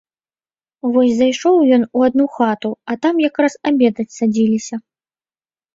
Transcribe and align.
Вось 0.95 1.13
зайшоў 1.19 1.55
ён 1.77 1.85
у 1.99 2.07
адну 2.07 2.25
хату, 2.39 2.69
а 2.93 2.99
там 3.05 3.15
якраз 3.29 3.53
абедаць 3.73 4.11
садзіліся. 4.19 4.75